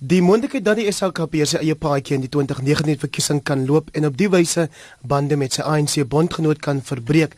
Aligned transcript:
Die 0.00 0.22
moontlikheid 0.24 0.64
dat 0.64 0.78
die 0.80 0.88
SLKP 0.88 1.42
sy 1.44 1.58
eie 1.60 1.74
paadjie 1.76 2.14
in 2.16 2.22
die 2.24 2.30
2019 2.32 2.96
verkiesing 3.02 3.42
kan 3.44 3.66
loop 3.68 3.90
en 3.92 4.06
op 4.08 4.14
die 4.16 4.30
wyse 4.32 4.70
bande 5.04 5.36
met 5.36 5.52
sy 5.52 5.66
ANC 5.68 5.98
bondgenoot 6.08 6.62
kan 6.64 6.80
verbreek, 6.80 7.34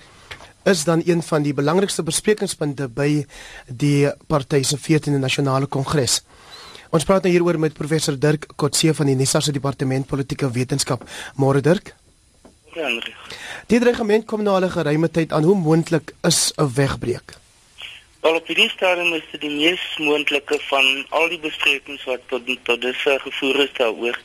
is 0.71 0.85
dan 0.87 1.03
een 1.03 1.25
van 1.27 1.43
die 1.43 1.57
belangrikste 1.59 2.05
besprekingspunte 2.07 2.87
by 2.87 3.25
die 3.67 4.07
party 4.31 4.63
se 4.63 4.79
14de 4.79 5.19
nasionale 5.19 5.67
kongres. 5.67 6.21
Ons 6.95 7.09
praat 7.09 7.27
nou 7.27 7.35
hieroor 7.35 7.59
met 7.59 7.75
professor 7.75 8.15
Dirk 8.15 8.47
Kotse 8.55 8.95
van 8.95 9.11
die 9.11 9.19
NISA 9.19 9.43
se 9.43 9.51
departement 9.51 10.07
politieke 10.07 10.47
wetenskap. 10.55 11.03
Môre 11.35 11.65
Dirk. 11.67 11.97
Ja. 12.79 12.87
Die 13.67 13.83
dreigement 13.83 14.23
kom 14.25 14.47
nou 14.47 14.55
al 14.55 14.71
'n 14.71 14.77
geruime 14.79 15.11
tyd 15.11 15.33
aan 15.33 15.43
hoe 15.43 15.59
moontlik 15.59 16.15
is 16.23 16.53
'n 16.57 16.71
wegbreek. 16.75 17.43
Wel 18.23 18.35
op 18.35 18.47
hierdie 18.47 18.71
stadium 18.71 19.15
is 19.15 19.23
dit 19.31 19.41
die 19.43 19.51
mees 19.51 19.85
moontlike 19.99 20.57
van 20.69 21.07
al 21.09 21.25
die 21.29 21.41
besprekings 21.43 22.05
wat 22.07 22.21
tot 22.31 22.47
tot 22.63 22.81
dusver 22.81 23.21
gevoer 23.21 23.57
is 23.65 23.71
daaroor. 23.79 24.19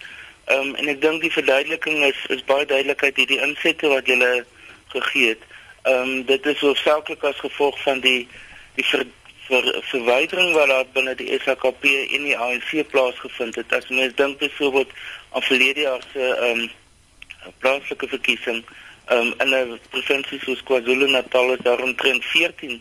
Ehm 0.45 0.67
um, 0.67 0.75
en 0.81 0.89
ek 0.91 0.99
dink 1.01 1.23
die 1.23 1.31
verduideliking 1.33 2.03
is 2.05 2.19
is 2.35 2.43
baie 2.51 2.67
duidelikheid 2.69 3.17
hierdie 3.17 3.39
insette 3.41 3.89
wat 3.89 4.11
julle 4.11 4.27
gegee 4.91 5.31
het. 5.31 5.47
Ehm 5.81 6.11
um, 6.11 6.11
dit 6.29 6.45
is 6.51 6.61
hoofsaaklik 6.61 7.25
as 7.25 7.41
gevolg 7.41 7.79
van 7.85 8.03
die 8.03 8.27
die 8.75 8.85
ver, 8.89 9.05
ver, 9.47 9.65
verwydering 9.89 10.53
wat 10.59 10.69
daar 10.73 10.91
binne 10.99 11.15
die 11.23 11.31
SHKP 11.39 11.93
en 12.17 12.27
die 12.29 12.37
ANC 12.37 12.75
plaasgevind 12.91 13.57
het. 13.57 13.73
As 13.79 13.89
mens 13.89 14.13
dink 14.19 14.37
byvoorbeeld 14.43 14.93
aan 15.31 15.47
verlede 15.47 15.87
jaar 15.87 16.05
se 16.11 16.27
ehm 16.35 16.61
um, 16.67 16.69
plaaslike 17.65 18.11
verkiesing 18.13 18.61
ehm 18.61 19.33
um, 19.33 19.33
in 19.41 19.57
'n 19.57 19.81
provinsie 19.89 20.39
soos 20.45 20.63
KwaZulu-Natal 20.69 21.51
is 21.57 21.65
daar 21.65 21.81
omtrent 21.89 22.29
14 22.35 22.77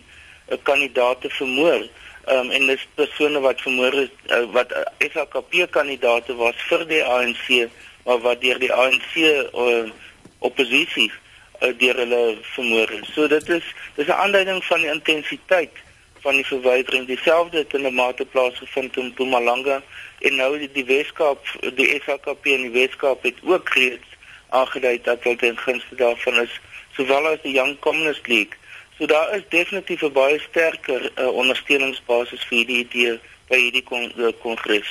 'n 0.49 0.63
kandidaat 0.63 1.21
te 1.21 1.31
vermoor. 1.31 1.89
Ehm 2.25 2.39
um, 2.39 2.51
en 2.51 2.67
dis 2.67 2.87
persone 2.95 3.41
wat 3.41 3.61
vermoor 3.61 3.95
is 3.95 4.11
uh, 4.27 4.45
wat 4.53 4.73
uh, 4.73 5.61
eh, 5.61 5.71
kandidaate 5.71 6.35
was 6.35 6.55
vir 6.69 6.87
die 6.87 7.05
ANC, 7.05 7.69
maar 8.05 8.19
wat 8.19 8.41
deur 8.41 8.59
die 8.59 8.73
ANC 8.73 9.15
uh, 9.17 9.91
oppositie 10.39 11.13
uh, 11.61 11.73
deur 11.79 11.97
hulle 11.97 12.39
vermoor 12.43 12.91
is. 12.91 13.13
So 13.15 13.29
dit 13.29 13.49
is 13.49 13.65
dis 13.95 14.07
'n 14.07 14.21
aanduiding 14.25 14.65
van 14.65 14.81
die 14.81 14.91
intensiteit 14.91 15.73
van 16.21 16.35
die 16.35 16.47
verwydering. 16.47 17.07
Dieselfde 17.07 17.59
het 17.59 17.75
in 17.75 17.87
'n 17.87 17.95
mate 17.95 18.25
plaasgevind 18.25 18.97
in 18.97 19.07
Mpumalanga 19.07 19.83
en 20.19 20.37
nou 20.37 20.59
die, 20.59 20.73
die 20.73 20.85
Weskaap, 20.85 21.47
die 21.75 22.01
SHKP 22.03 22.45
in 22.47 22.63
die 22.63 22.77
Weskaap 22.81 23.23
het 23.23 23.39
ook 23.43 23.69
reeds 23.69 24.09
aangedui 24.49 25.01
dat 25.03 25.23
hulle 25.23 25.37
ten 25.37 25.59
gunste 25.59 25.95
daarvan 25.95 26.41
is, 26.41 26.61
sowel 26.97 27.27
as 27.27 27.43
die 27.43 27.53
Young 27.53 27.79
Communist 27.79 28.27
League 28.27 28.57
So 28.99 29.07
daar 29.07 29.37
is 29.37 29.43
definitief 29.49 30.03
'n 30.03 30.13
baie 30.13 30.39
sterker 30.39 31.13
uh, 31.19 31.29
ondersteuningsbasis 31.29 32.45
vir 32.49 32.59
hierdie 32.59 32.79
idee 32.85 33.21
by 33.49 33.59
hierdie 33.61 33.83
kon, 33.83 34.13
uh, 34.17 34.33
kongres. 34.41 34.89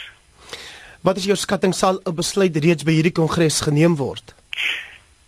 Wat 1.01 1.17
is 1.17 1.25
jou 1.25 1.35
skatting 1.35 1.75
sal 1.75 1.99
'n 2.03 2.15
besluit 2.15 2.57
reeds 2.57 2.83
by 2.83 2.91
hierdie 2.91 3.11
kongres 3.11 3.61
geneem 3.61 3.95
word? 3.95 4.35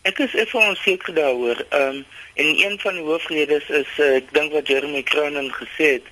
Ek 0.02 0.20
is 0.20 0.36
effe 0.36 0.58
onseker 0.58 1.14
daaroor. 1.14 1.66
Ehm 1.70 1.96
um, 1.96 2.06
en 2.34 2.46
een 2.46 2.80
van 2.80 2.94
die 2.94 3.04
hoofredes 3.04 3.70
is 3.70 3.90
uh, 3.98 4.16
ek 4.16 4.34
dink 4.34 4.54
wat 4.54 4.68
Jeremy 4.68 5.04
Cronin 5.04 5.52
gesê 5.54 5.88
het, 5.98 6.06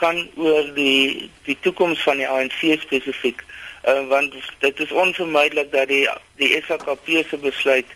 gaan 0.00 0.28
oor 0.36 0.74
die 0.74 1.30
die 1.44 1.56
toekoms 1.60 2.02
van 2.02 2.16
die 2.16 2.28
ANC 2.28 2.60
spesifiek. 2.80 3.44
Ehm 3.82 4.04
uh, 4.04 4.08
want 4.08 4.34
dit 4.58 4.80
is 4.80 4.92
onvermydelik 4.92 5.72
dat 5.72 5.88
die 5.88 6.08
die 6.36 6.62
SAKP 6.66 7.08
se 7.28 7.36
besluit 7.36 7.86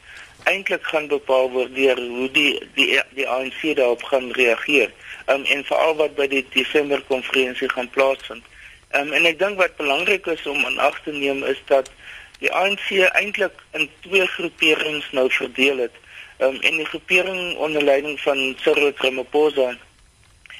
eintlik 0.46 0.84
gaan 0.86 1.08
bepaal 1.10 1.50
word 1.50 1.74
deur 1.74 1.98
hoe 1.98 2.28
die 2.30 2.52
die 2.74 2.88
die 3.18 3.28
ANC 3.28 3.62
daarop 3.78 4.02
gaan 4.10 4.30
reageer. 4.38 4.92
Um, 5.26 5.44
en 5.44 5.64
veral 5.64 5.96
wat 5.98 6.14
by 6.18 6.26
die 6.30 6.44
Desember 6.54 7.02
konferensie 7.08 7.68
gaan 7.72 7.90
plaasvind. 7.90 8.44
Um, 8.94 9.12
en 9.12 9.26
ek 9.26 9.40
dink 9.42 9.58
wat 9.58 9.78
belangrik 9.80 10.26
is 10.30 10.46
om 10.46 10.64
aan 10.64 10.78
ag 10.78 11.00
te 11.02 11.14
neem 11.14 11.42
is 11.44 11.58
dat 11.70 11.90
die 12.38 12.52
ANC 12.52 12.92
eintlik 13.18 13.64
in 13.78 13.88
twee 14.06 14.26
groeperings 14.36 15.08
nou 15.18 15.26
verdeel 15.32 15.86
het. 15.86 15.96
Um, 16.38 16.60
en 16.60 16.78
die 16.82 16.88
groepering 16.92 17.56
onder 17.56 17.82
leiding 17.82 18.20
van 18.20 18.54
Cyril 18.62 18.92
Ramaphosa 19.02 19.72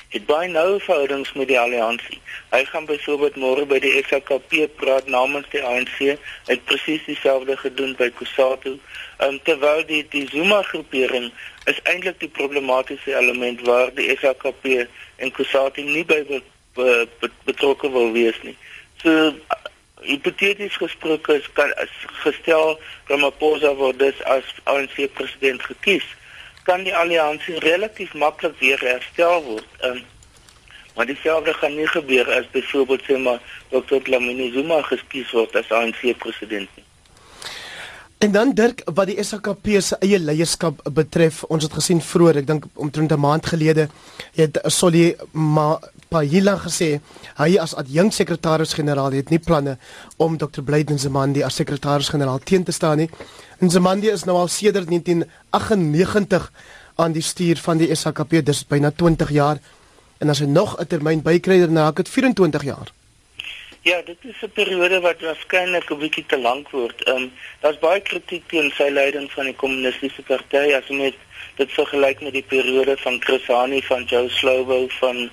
het 0.08 0.26
baie 0.26 0.48
nou 0.48 0.80
verhoudings 0.80 1.32
met 1.32 1.48
die 1.48 1.58
alliansie. 1.58 2.20
Hy 2.50 2.62
gaan 2.64 2.86
byvoorbeeld 2.86 3.36
môre 3.42 3.66
by 3.66 3.78
die 3.82 3.94
SKP 4.04 4.66
praat 4.78 5.08
namens 5.10 5.48
die 5.50 5.62
ANC. 5.64 5.98
Hy 5.98 6.16
het 6.46 6.64
presies 6.64 7.04
dieselfde 7.08 7.56
gedoen 7.56 7.96
by 7.98 8.10
Kusatu. 8.18 8.76
Um, 9.24 9.40
terwyl 9.48 9.82
die 9.88 10.04
die 10.12 10.26
Zuma 10.30 10.62
groepering 10.70 11.30
is 11.66 11.80
eintlik 11.82 12.20
die 12.22 12.30
problematiese 12.30 13.16
element 13.18 13.64
waar 13.66 13.90
die 13.94 14.10
SKP 14.14 14.86
en 15.16 15.32
Kusatu 15.32 15.82
nie 15.82 16.04
by 16.04 16.22
be, 16.28 16.42
be, 16.78 17.08
be, 17.20 17.30
betrokke 17.48 17.90
wil 17.90 18.12
wees 18.14 18.38
nie. 18.46 18.56
So 19.02 19.32
hipoteties 20.06 20.76
gesproke 20.78 21.40
is 21.40 21.48
kan 21.52 21.72
is 21.82 21.94
gestel 22.22 22.76
Ramaphosa 23.10 23.74
word 23.74 23.98
dus 23.98 24.22
as 24.30 24.54
ANC 24.70 25.08
president 25.18 25.62
gekies 25.66 26.06
kan 26.66 26.84
die 26.84 26.94
alliansie 26.96 27.58
relatief 27.62 28.14
maklik 28.14 28.58
weer 28.60 28.80
herstel 28.82 29.42
word. 29.46 29.70
Um, 29.86 30.02
maar 30.96 31.06
dieselfde 31.06 31.52
gaan 31.52 31.76
nie 31.76 31.88
gebeur 31.92 32.30
as 32.32 32.50
byvoorbeeld 32.50 33.02
sê 33.04 33.18
maar 33.20 33.40
Dr. 33.70 34.00
Dlamini 34.02 34.50
Zuma 34.52 34.80
geskies 34.82 35.30
word 35.36 35.56
as 35.56 35.70
ANC 35.70 36.02
president 36.18 36.68
nie. 36.76 36.84
En 38.18 38.32
dan 38.32 38.54
Dirk 38.56 38.80
wat 38.96 39.10
die 39.10 39.18
SKP 39.20 39.74
se 39.84 39.98
eie 40.00 40.18
leierskap 40.18 40.80
betref, 40.96 41.42
ons 41.52 41.66
het 41.66 41.74
gesien 41.76 42.00
vroeër, 42.00 42.40
ek 42.40 42.46
dink 42.48 42.64
omtrent 42.74 43.12
'n 43.12 43.20
maand 43.20 43.46
gelede, 43.46 43.88
het 44.40 44.56
Solly 44.72 45.16
Pahila 46.16 46.54
gesê 46.56 47.00
hy 47.36 47.58
as 47.60 47.74
adjunkt 47.76 48.16
sekretaris-generaal 48.16 49.18
het 49.18 49.28
nie 49.32 49.40
planne 49.42 49.74
om 50.16 50.38
Dr. 50.40 50.62
Blyden 50.64 50.98
Zamandi 50.98 51.42
as 51.44 51.58
sekretaris-generaal 51.60 52.40
teen 52.40 52.64
te 52.64 52.72
staan 52.72 53.02
nie. 53.02 53.10
En 53.60 53.70
Zamandi 53.70 54.08
is 54.08 54.24
nou 54.24 54.38
al 54.40 54.48
sedert 54.48 54.88
1998 54.88 56.50
aan 56.96 57.12
die 57.12 57.22
stuur 57.22 57.60
van 57.60 57.82
die 57.82 57.90
SKP, 57.92 58.40
dis 58.40 58.64
byna 58.64 58.90
20 58.96 59.32
jaar. 59.36 59.60
En 60.24 60.32
as 60.32 60.40
hy 60.40 60.48
nog 60.48 60.78
'n 60.80 60.86
termyn 60.86 61.20
bykry, 61.22 61.58
dan 61.60 61.76
raak 61.76 61.96
dit 61.96 62.08
24 62.08 62.64
jaar. 62.64 62.88
Ja, 63.82 64.00
dit 64.02 64.16
is 64.22 64.40
'n 64.42 64.50
periode 64.54 65.00
wat 65.00 65.20
waarskynlik 65.20 65.90
'n 65.90 65.98
bietjie 65.98 66.26
te 66.26 66.38
lank 66.38 66.70
word. 66.70 67.02
Ehm 67.04 67.16
um, 67.16 67.32
daar's 67.60 67.78
baie 67.78 68.00
kritiek 68.00 68.48
teen 68.48 68.72
sy 68.76 68.88
leiding 68.88 69.30
van 69.32 69.44
die 69.44 69.54
kommunistiese 69.54 70.22
party 70.22 70.72
as 70.72 70.88
jy 70.88 70.96
met 70.96 71.14
dit 71.56 71.72
vergelyk 71.72 72.20
met 72.20 72.32
die 72.32 72.48
periode 72.48 72.96
van 72.96 73.20
Chris 73.20 73.46
Hani 73.46 73.82
van 73.82 74.04
Joe 74.04 74.28
Slovo 74.28 74.86
van 74.88 75.30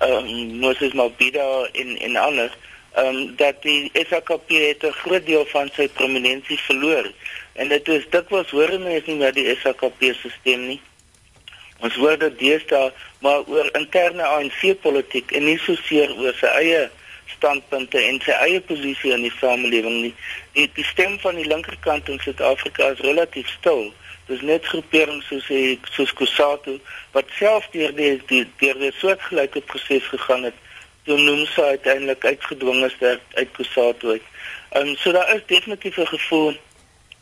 um, 0.00 0.58
Moses 0.58 0.92
Mabhida 0.92 1.68
en 1.72 1.98
en 1.98 2.16
ander. 2.16 2.56
Ehm 2.94 3.06
um, 3.06 3.36
dat 3.36 3.62
die 3.62 3.90
SAKP 3.92 4.48
het 4.48 4.82
'n 4.82 4.92
groot 5.02 5.26
deel 5.26 5.46
van 5.46 5.70
sy 5.76 5.88
prominensie 5.88 6.58
verloor. 6.58 7.12
En 7.52 7.68
dit 7.68 7.88
is 7.88 8.04
dit 8.10 8.28
was 8.28 8.50
hoor 8.50 8.78
mense 8.80 9.10
nie 9.10 9.16
meer 9.16 9.32
die 9.32 9.56
SAKP 9.56 10.02
stelsel 10.02 10.58
nie. 10.58 10.80
Ons 11.80 11.94
hoor 11.94 12.18
dit 12.18 12.38
deesdae 12.38 12.92
maar 13.18 13.42
oor 13.46 13.68
interne 13.72 14.22
ANC 14.22 14.80
politiek 14.80 15.32
en 15.32 15.44
nie 15.44 15.58
so 15.58 15.74
seer 15.74 16.12
oor 16.16 16.34
sy 16.38 16.46
eie 16.46 16.90
standpunte 17.36 17.98
en 17.98 18.20
sy 18.24 18.36
eie 18.46 18.60
posisie 18.60 19.12
in 19.12 19.26
die 19.26 19.32
samelewing 19.40 20.00
nie. 20.06 20.14
Die, 20.52 20.70
die 20.76 20.84
stem 20.84 21.18
van 21.18 21.34
die 21.40 21.48
linkerkant 21.48 22.08
in 22.08 22.20
Suid-Afrika 22.22 22.92
is 22.94 23.02
relatief 23.06 23.48
stil. 23.58 23.92
Dis 24.26 24.40
net 24.40 24.66
groeperings 24.66 25.26
soos 25.28 25.46
hy 25.52 25.78
soos 25.92 26.12
Kusatu 26.18 26.78
wat 27.12 27.32
self 27.38 27.66
deur 27.72 27.92
die 27.96 28.12
die 28.30 28.44
deur 28.60 28.76
'n 28.76 28.92
soortgelyke 29.00 29.60
proses 29.60 30.06
gegaan 30.12 30.44
het. 30.48 30.58
Toe 31.04 31.18
noem 31.18 31.46
sy 31.46 31.60
uiteindelik 31.76 32.24
uitgedwing 32.24 32.84
is 32.84 32.96
uit, 33.00 33.20
uit 33.34 33.50
Kusatu 33.56 34.08
uit. 34.16 34.26
Ehm 34.70 34.88
um, 34.88 34.96
so 34.96 35.12
daar 35.12 35.34
is 35.34 35.46
definitief 35.46 35.96
'n 35.96 36.06
gevoel 36.06 36.56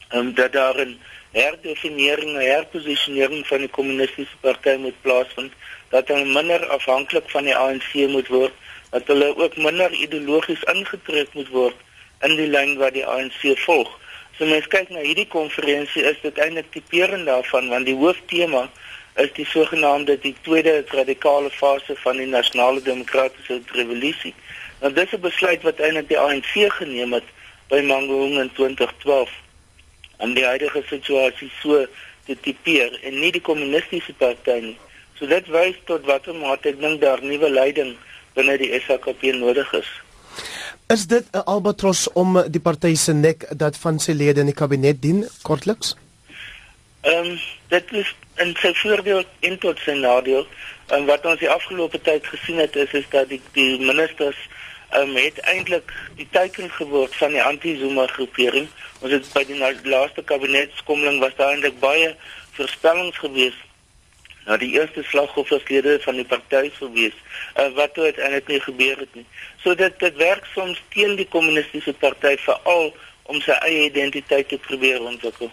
ehm 0.09 0.19
um, 0.19 0.35
dat 0.35 0.53
daar 0.53 0.79
'n 0.87 0.99
herdefinering, 1.33 2.37
herposisionering 2.39 3.47
van 3.47 3.59
die 3.59 3.69
kommunistiese 3.69 4.37
party 4.41 4.77
moet 4.79 5.01
plaasvind, 5.01 5.53
dat 5.89 6.09
hulle 6.09 6.25
minder 6.25 6.67
afhanklik 6.67 7.31
van 7.31 7.45
die 7.45 7.57
ANC 7.57 7.93
moet 7.95 8.29
word 8.29 8.53
dat 8.93 9.07
hulle 9.07 9.37
ook 9.37 9.57
minder 9.57 9.93
ideologies 9.93 10.63
ingetrek 10.63 11.33
moet 11.33 11.49
word 11.49 11.77
in 12.21 12.37
die 12.37 12.49
lyn 12.49 12.75
wat 12.77 12.93
die 12.93 13.07
ANC 13.09 13.41
volg. 13.65 13.89
So 14.37 14.47
mens 14.49 14.67
kyk 14.67 14.89
na 14.91 15.03
hierdie 15.05 15.29
konferensie 15.29 16.03
is 16.09 16.21
dit 16.23 16.39
eintlik 16.39 16.71
tipeerend 16.73 17.27
daarvan 17.29 17.69
want 17.69 17.87
die 17.87 17.97
hooftema 17.97 18.69
is 19.21 19.33
die 19.37 19.45
sogenaamde 19.45 20.17
die 20.23 20.35
tweede 20.43 20.85
radikale 20.89 21.51
fase 21.51 21.97
van 22.05 22.17
die 22.17 22.27
nasionale 22.27 22.81
demokratiese 22.83 23.61
revolusie. 23.77 24.35
Nou 24.81 24.93
dis 24.93 25.13
'n 25.13 25.21
besluit 25.21 25.63
wat 25.63 25.81
eintlik 25.81 26.09
die 26.09 26.19
ANC 26.19 26.53
geneem 26.79 27.13
het 27.13 27.29
by 27.69 27.81
Mangaung 27.81 28.39
in 28.41 28.51
2012 28.53 29.31
om 30.17 30.35
die 30.35 30.45
huidige 30.45 30.83
situasie 30.89 31.51
so 31.61 31.87
te 32.27 32.37
tipeer 32.41 32.99
en 33.03 33.21
nie 33.21 33.33
die 33.33 33.41
kommunistiese 33.41 34.13
party 34.13 34.59
nie. 34.61 34.79
So 35.19 35.27
dit 35.27 35.47
wys 35.47 35.77
tot 35.85 36.07
watter 36.07 36.35
mate 36.35 36.69
ek 36.69 36.81
dink 36.81 37.01
daar 37.01 37.23
nuwe 37.23 37.51
leiding 37.51 37.97
binne 38.35 38.57
die 38.59 38.73
SHKP 38.81 39.35
nodig 39.37 39.73
is. 39.73 39.91
Is 40.93 41.07
dit 41.07 41.25
'n 41.33 41.45
albatros 41.45 42.13
om 42.13 42.51
die 42.51 42.61
party 42.61 42.95
se 42.95 43.13
nek 43.13 43.47
dat 43.59 43.77
van 43.77 43.99
sy 43.99 44.13
lede 44.13 44.41
in 44.41 44.51
die 44.51 44.61
kabinet 44.63 45.03
dien 45.03 45.29
kortliks? 45.43 45.97
Ehm 47.01 47.31
um, 47.31 47.39
dit 47.69 47.93
is 47.93 48.15
in 48.37 48.53
sy 48.61 48.73
voordeel 48.75 49.25
en 49.41 49.59
tot 49.59 49.79
sy 49.79 49.95
nadeel. 49.97 50.47
En 50.87 51.07
wat 51.07 51.25
ons 51.27 51.39
die 51.39 51.51
afgelope 51.51 52.01
tyd 52.01 52.27
gesien 52.27 52.59
het 52.59 52.77
is 52.77 52.93
is 52.93 53.09
dat 53.09 53.29
die 53.29 53.41
die 53.53 53.79
ministers 53.79 54.37
um, 54.99 55.17
het 55.17 55.39
eintlik 55.39 55.93
die 56.21 56.29
teiken 56.31 56.71
geword 56.71 57.17
van 57.17 57.31
die 57.31 57.43
anti-Zuma 57.43 58.07
groepering. 58.07 58.69
Ons 59.01 59.13
het 59.13 59.33
by 59.33 59.45
die 59.49 59.89
laaste 59.95 60.23
kabinetskommeling 60.23 61.21
was 61.25 61.37
daar 61.37 61.55
eintlik 61.57 61.81
baie 61.81 62.17
voorspellings 62.59 63.19
gewees 63.19 63.57
na 64.47 64.57
die 64.57 64.73
eerste 64.75 65.03
slagofferslede 65.07 65.99
van 66.03 66.19
die 66.19 66.27
party 66.27 66.71
sou 66.79 66.91
wees 66.95 67.15
uh, 67.57 67.69
wat 67.77 67.95
toe 67.95 68.05
uiteindelik 68.11 68.49
nie 68.49 68.61
gebeur 68.61 68.99
het 69.05 69.15
nie. 69.15 69.27
So 69.63 69.75
dit 69.79 69.99
dit 70.03 70.21
werk 70.21 70.47
soms 70.55 70.83
teen 70.95 71.17
die 71.17 71.29
kommunistiese 71.31 71.95
party 72.03 72.37
veral 72.45 72.93
om 73.31 73.41
sy 73.41 73.57
eie 73.63 73.89
identiteit 73.91 74.49
te 74.51 74.59
probeer 74.67 75.03
ontwikkel. 75.07 75.51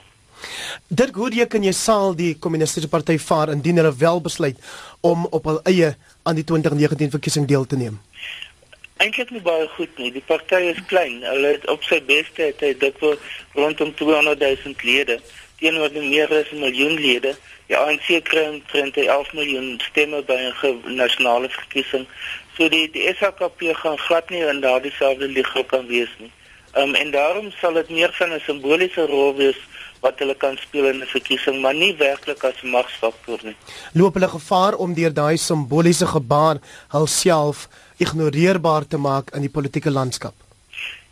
Dit 0.87 1.13
goed 1.13 1.35
jy 1.35 1.45
kan 1.51 1.63
jy 1.63 1.73
sal 1.75 2.15
die 2.17 2.33
kommunistiese 2.41 2.89
party 2.89 3.17
vaar 3.21 3.51
indien 3.53 3.81
hulle 3.81 3.95
wel 3.95 4.21
besluit 4.25 4.59
om 5.05 5.27
op 5.29 5.49
hul 5.51 5.59
eie 5.69 5.93
aan 6.23 6.39
die 6.39 6.45
2019 6.47 7.11
verkiesing 7.17 7.47
deel 7.49 7.65
te 7.65 7.77
neem. 7.79 7.99
Eintlik 8.99 9.29
nie 9.31 9.43
baie 9.43 9.67
goed 9.77 9.91
nie. 9.97 10.09
Die 10.11 10.23
party 10.27 10.59
is 10.73 10.79
klein. 10.87 11.21
Hulle 11.23 11.53
het 11.55 11.67
op 11.71 11.85
sy 11.87 12.01
beste 12.07 12.49
het 12.49 12.63
hy 12.63 12.73
dikwels 12.81 13.21
rondom 13.55 13.93
200 13.95 14.41
000 14.43 14.83
lede 14.83 15.19
teenoor 15.59 15.91
die 15.93 16.09
meer 16.09 16.29
as 16.39 16.51
'n 16.51 16.59
miljoen 16.59 16.95
lede. 16.99 17.35
Die 17.67 17.77
ANC 17.77 18.23
kry 18.23 18.45
omtrent 18.47 18.97
11 18.97 19.33
miljoen 19.33 19.79
stemme 19.89 20.21
by 20.23 20.37
'n 20.39 20.95
nasionale 20.95 21.49
verkiesing. 21.49 22.07
So 22.57 22.69
die 22.69 22.89
die 22.91 23.07
SHKP 23.13 23.73
gaan 23.73 23.97
glad 23.97 24.29
nie 24.29 24.43
in 24.43 24.61
daardie 24.61 24.91
selfde 24.91 25.27
liga 25.27 25.63
kan 25.63 25.87
wees 25.87 26.09
nie. 26.19 26.31
Um, 26.75 26.95
en 26.95 27.11
daarom 27.11 27.51
sal 27.51 27.73
dit 27.73 27.89
meer 27.89 28.11
van 28.13 28.33
'n 28.33 28.39
simboliese 28.39 29.05
rol 29.05 29.35
wees 29.35 29.57
wat 29.99 30.19
hulle 30.19 30.35
kan 30.35 30.57
speel 30.57 30.85
in 30.85 31.01
'n 31.01 31.05
verkiesing, 31.05 31.61
maar 31.61 31.73
nie 31.73 31.95
werklik 31.95 32.43
as 32.43 32.61
magsfaktor 32.61 33.39
nie. 33.43 33.55
Loop 33.93 34.13
hulle 34.13 34.27
gevaar 34.27 34.75
om 34.75 34.93
deur 34.93 35.13
daai 35.13 35.37
simboliese 35.37 36.05
gebaar 36.05 36.57
hulself 36.87 37.67
ignoreerbaar 37.97 38.87
te 38.87 38.97
maak 38.97 39.29
in 39.35 39.41
die 39.41 39.49
politieke 39.49 39.91
landskap? 39.91 40.33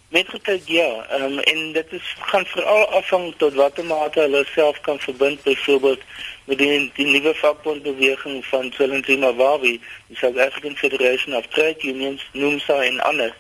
Met 0.09 0.30
gekyk 0.30 0.68
ja, 0.68 1.19
um, 1.19 1.39
en 1.39 1.71
dit 1.71 1.92
is 1.92 2.15
gaan 2.19 2.45
veral 2.45 2.86
afhang 2.86 3.33
tot 3.38 3.54
watter 3.54 3.86
mate 3.86 4.19
hulle 4.19 4.45
self 4.54 4.80
kan 4.81 5.00
verbind 5.00 5.44
byvoorbeeld 5.44 6.00
met 6.45 6.57
die 6.57 6.92
die 6.95 7.06
nuwe 7.06 7.33
vakbondbeweging 7.36 8.45
van 8.45 8.69
Tselentima 8.69 9.33
Wawi, 9.36 9.81
die 10.07 10.18
South 10.18 10.38
African 10.38 10.75
Federation 10.75 11.36
of 11.36 11.48
Trade 11.48 11.81
Unions, 11.81 12.30
NUMSA 12.31 12.83
en 12.83 13.00
ander. 13.00 13.36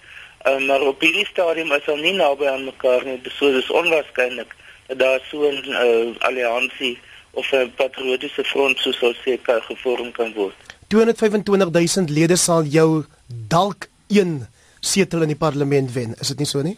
Um, 0.47 0.65
maar 0.65 0.81
op 0.81 1.01
hierdie 1.01 1.25
stadium 1.25 1.71
is 1.71 1.85
hulle 1.85 2.01
nie 2.01 2.13
naby 2.19 2.51
aan 2.51 2.67
mekaar 2.67 3.05
nie, 3.05 3.19
so 3.37 3.51
dis 3.51 3.71
onwaarskynlik 3.71 4.51
dat 4.87 4.99
daar 4.99 5.23
so 5.31 5.47
'n 5.51 5.63
uh, 5.71 6.15
alliansie 6.27 6.99
of 7.31 7.51
'n 7.51 7.71
patriotiese 7.75 8.43
front 8.43 8.79
soos 8.79 8.97
sou 8.97 9.13
seker 9.23 9.61
gevorm 9.61 10.11
kan 10.11 10.33
word. 10.33 10.55
225000 10.87 12.09
lede 12.09 12.35
sal 12.35 12.63
jou 12.63 13.03
dalk 13.27 13.87
een 14.07 14.47
setel 14.79 15.21
in 15.21 15.27
die 15.27 15.39
parlement 15.39 15.91
wen, 15.93 16.15
is 16.19 16.27
dit 16.27 16.37
nie 16.37 16.47
so 16.47 16.61
nie? 16.61 16.77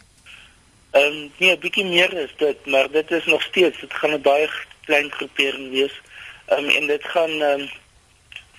Ehm 0.90 1.04
um, 1.06 1.30
nee, 1.38 1.52
'n 1.56 1.60
bietjie 1.60 1.84
meer 1.84 2.12
is 2.12 2.32
dit, 2.36 2.66
maar 2.66 2.90
dit 2.90 3.10
is 3.10 3.24
nog 3.24 3.42
steeds, 3.42 3.80
dit 3.80 3.94
gaan 3.94 4.14
'n 4.14 4.22
baie 4.22 4.48
klein 4.84 5.10
groepering 5.10 5.70
wees. 5.70 6.00
Ehm 6.46 6.64
um, 6.64 6.68
en 6.68 6.86
dit 6.86 7.04
gaan 7.04 7.30
ehm 7.30 7.60
um, 7.60 7.68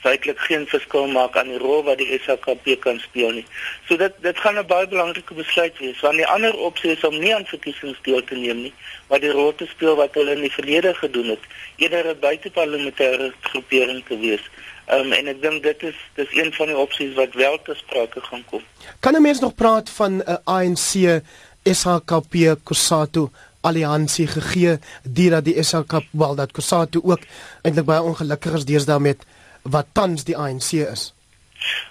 feitelik 0.01 0.39
geen 0.39 0.67
verskil 0.67 1.07
maak 1.07 1.35
aan 1.38 1.51
die 1.53 1.59
rol 1.61 1.83
wat 1.83 1.97
die 1.97 2.19
SAKP 2.25 2.73
kan 2.79 2.99
speel 2.99 3.31
nie. 3.38 3.45
So 3.88 3.97
dit 3.97 4.13
dit 4.25 4.38
gaan 4.38 4.57
'n 4.57 4.65
baie 4.65 4.88
belangrike 4.88 5.33
besluit 5.33 5.77
wees 5.77 5.99
want 5.99 6.17
die 6.17 6.27
ander 6.35 6.57
opsie 6.57 6.91
is 6.91 7.03
om 7.03 7.19
nie 7.19 7.35
aan 7.35 7.45
verkiesings 7.45 8.01
deel 8.01 8.23
te 8.23 8.35
neem 8.35 8.61
nie, 8.61 8.73
maar 9.09 9.19
die 9.19 9.31
rol 9.31 9.55
te 9.55 9.67
speel 9.73 9.95
wat 9.95 10.13
hulle 10.13 10.35
in 10.35 10.41
die 10.47 10.57
verlede 10.59 10.93
gedoen 10.93 11.29
het, 11.35 11.43
eerder 11.75 12.07
'n 12.07 12.19
buiteparlementêre 12.19 13.31
groepering 13.41 14.03
te 14.07 14.17
wees. 14.17 14.49
Ehm 14.86 15.06
um, 15.06 15.12
en 15.12 15.28
ek 15.28 15.42
dink 15.42 15.63
dit 15.63 15.83
is 15.83 15.95
dis 16.16 16.33
een 16.38 16.54
van 16.54 16.68
die 16.68 16.78
opsies 16.78 17.13
wat 17.16 17.33
wel 17.33 17.62
te 17.63 17.74
sprake 17.75 18.22
gaan 18.22 18.44
kom. 18.50 18.63
Kan 19.00 19.16
'n 19.16 19.22
mens 19.22 19.39
nog 19.39 19.56
praat 19.56 19.89
van 19.89 20.18
'n 20.18 20.24
uh, 20.28 20.36
ANC 20.44 21.22
SHKP 21.63 22.57
Kusatu 22.63 23.30
alliansie 23.62 24.28
gegee 24.28 24.78
deurdat 25.04 25.45
die 25.45 25.63
SHKP 25.63 26.07
wel 26.12 26.36
dat 26.36 26.51
Kusatu 26.51 27.00
ook 27.04 27.22
eintlik 27.62 27.86
baie 27.86 28.01
ongelukkig 28.01 28.54
is 28.54 28.66
deesdae 28.66 29.00
met 29.00 29.25
wat 29.62 29.86
tans 29.94 30.24
die 30.24 30.38
ANC 30.38 30.72
is. 30.72 31.13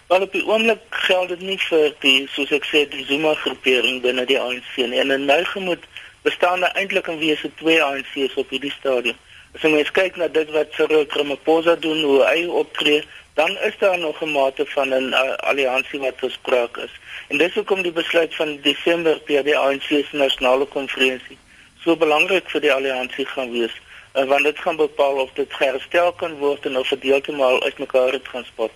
Wel 0.09 0.23
op 0.23 0.33
die 0.33 0.47
oomblik 0.47 0.83
geld 0.91 1.29
dit 1.29 1.41
nie 1.41 1.59
vir 1.69 1.95
die 2.03 2.29
soos 2.35 2.51
ek 2.51 2.67
sê 2.67 2.85
die 2.91 3.05
Zuma 3.07 3.35
groepering 3.35 4.01
binne 4.03 4.25
die 4.27 4.39
ANC 4.41 4.77
nie. 4.77 4.99
En 4.99 5.15
in 5.15 5.27
my 5.31 5.45
gemoed 5.53 5.85
bestaan 6.27 6.61
daar 6.61 6.75
eintlik 6.75 7.07
in 7.07 7.19
wese 7.19 7.51
twee 7.63 7.83
ANC's 7.83 8.35
op 8.35 8.51
hierdie 8.51 8.75
stadium. 8.79 9.17
As 9.55 9.63
jy 9.63 9.73
mens 9.75 9.91
kyk 9.91 10.17
na 10.17 10.29
dit 10.29 10.51
wat 10.51 10.73
Cyril 10.73 11.07
Ramaphosa 11.09 11.77
doen, 11.77 12.03
hoe 12.03 12.23
hy 12.25 12.47
optree, 12.47 13.03
dan 13.35 13.51
is 13.67 13.77
daar 13.79 13.99
nog 13.99 14.23
'n 14.23 14.33
mate 14.33 14.67
van 14.67 14.89
'n 14.89 15.13
uh, 15.13 15.35
alliansie 15.51 16.01
wat 16.01 16.19
gespreek 16.19 16.77
is. 16.77 16.95
En 17.29 17.39
dis 17.39 17.55
hoekom 17.55 17.83
die 17.83 17.93
besluit 17.93 18.35
van 18.35 18.59
Desember 18.63 19.19
per 19.21 19.45
die 19.45 19.59
ANC 19.59 19.89
se 19.89 20.17
nasionale 20.17 20.67
konferensie 20.67 21.39
so 21.85 21.97
belangrik 21.97 22.49
vir 22.53 22.65
die 22.65 22.73
alliansie 22.73 23.27
gaan 23.33 23.53
wees 23.55 23.73
uh, 24.15 24.27
want 24.29 24.45
dit 24.49 24.59
gaan 24.65 24.79
bepaal 24.81 25.23
of 25.25 25.33
dit 25.39 25.59
herstel 25.61 26.13
kan 26.21 26.37
word 26.43 26.67
en 26.69 26.79
of 26.81 26.93
dit 26.97 27.09
heeltemal 27.11 27.63
uitmekaar 27.65 28.17
het 28.19 28.29
gaan 28.33 28.47
spot. 28.49 28.75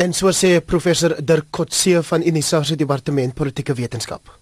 En 0.00 0.14
so 0.16 0.32
sê 0.32 0.58
professor 0.64 1.16
Dirk 1.20 1.50
Kotse 1.52 2.02
van 2.12 2.24
Unisa 2.24 2.62
se 2.64 2.76
departement 2.76 3.34
politieke 3.36 3.76
wetenskap. 3.76 4.39